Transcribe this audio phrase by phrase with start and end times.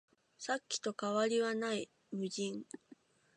[0.39, 2.63] さっきと変わりはない、無人